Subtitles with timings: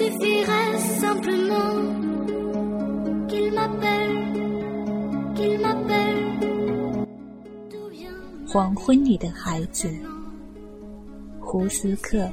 [0.00, 0.50] the fearsome。
[8.48, 9.88] 黄昏里的孩子
[11.38, 12.28] 胡斯克，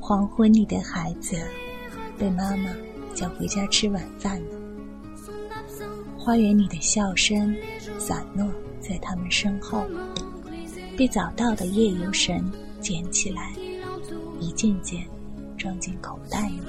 [0.00, 1.36] 黄昏里的孩子
[2.16, 2.70] 被妈妈
[3.14, 4.56] 叫回家吃晚饭了。
[6.16, 7.54] 花园里的笑声
[7.98, 8.48] 散落
[8.80, 9.84] 在他们身后，
[10.96, 12.42] 被找到的夜游神
[12.80, 13.52] 捡起来
[14.40, 15.04] 一件件。
[15.62, 16.60] 装进口袋里。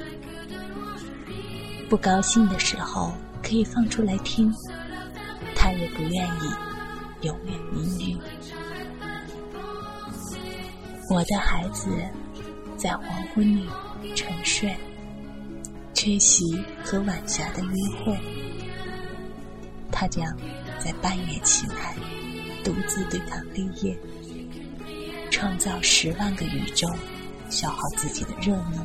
[1.89, 3.11] 不高兴的时候
[3.41, 4.53] 可以放出来听，
[5.55, 8.19] 他也不愿意永远氤氲。
[11.09, 11.89] 我的孩子
[12.77, 13.67] 在黄昏里
[14.13, 14.75] 沉睡，
[15.95, 18.15] 缺席和晚霞的约会。
[19.91, 20.23] 他将
[20.77, 21.95] 在半夜起来，
[22.63, 23.97] 独自对抗黑夜，
[25.31, 26.87] 创造十万个宇宙，
[27.53, 28.83] 消耗自己的热能，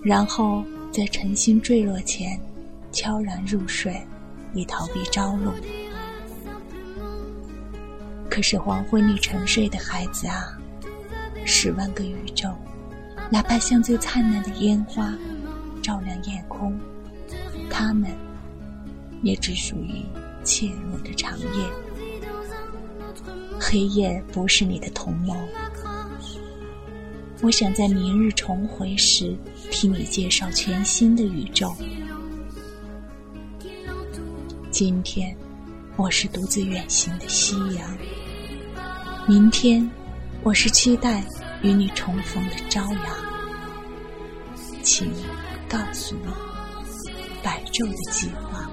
[0.00, 2.40] 然后在晨星坠落前
[2.92, 4.00] 悄然入睡，
[4.54, 5.52] 以逃避朝露。
[8.30, 10.56] 可是黄昏里沉睡的孩子啊，
[11.44, 12.48] 十万个宇宙，
[13.28, 15.12] 哪怕像最灿烂的烟花，
[15.82, 16.78] 照亮夜空，
[17.68, 18.08] 他们
[19.22, 20.04] 也只属于
[20.44, 21.68] 怯弱的长夜。
[23.60, 25.34] 黑夜不是你的同谋。
[27.40, 29.36] 我想在明日重回时，
[29.70, 31.72] 替你介绍全新的宇宙。
[34.72, 35.36] 今天，
[35.96, 37.86] 我是独自远行的夕阳；
[39.28, 39.88] 明天，
[40.42, 41.22] 我是期待
[41.62, 43.02] 与你重逢的朝阳。
[44.82, 45.08] 请
[45.68, 46.32] 告诉我
[47.42, 48.68] 白昼的计划。